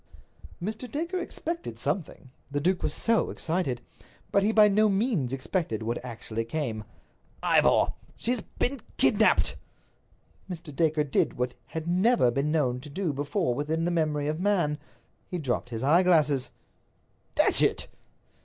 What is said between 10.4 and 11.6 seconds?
Mr. Dacre did what he